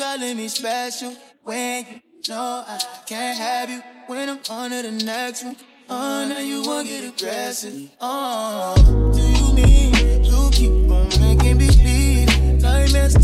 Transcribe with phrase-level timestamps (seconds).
[0.00, 5.56] special when you know I can't have you when I'm on to the next one.
[5.90, 7.90] Oh, now you won't get aggressive.
[8.00, 8.74] Oh,
[9.14, 13.14] do you mean you keep on making me believe nightmares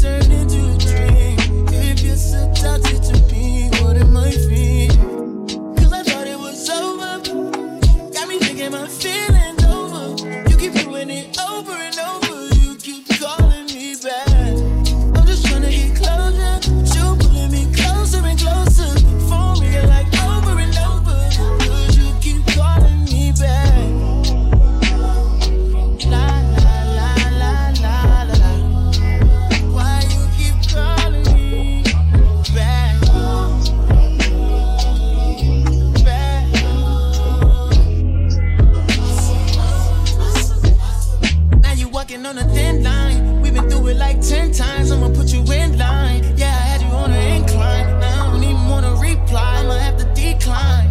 [42.06, 43.40] walking on a thin line.
[43.40, 44.92] We've been through it like ten times.
[44.92, 46.22] I'ma put you in line.
[46.36, 47.98] Yeah, I had you on an incline.
[47.98, 49.58] Now I don't even wanna reply.
[49.58, 50.90] I'ma have to decline.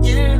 [0.00, 0.38] Yeah,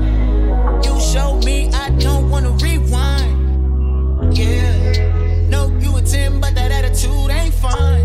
[0.85, 4.37] you showed me I don't wanna rewind.
[4.37, 8.03] Yeah, no, you a 10, but that attitude ain't fine.